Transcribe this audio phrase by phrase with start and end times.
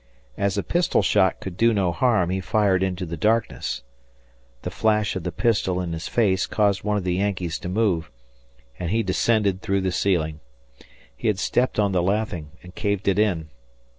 [0.35, 3.83] As a pistol shot could do no harm, he fired into the darkness.
[4.63, 8.09] The flash of the pistol in his face caused one of the Yankees to move,
[8.79, 10.39] and he descended through the ceiling.
[11.15, 13.49] He had stepped on the lathing and caved it in.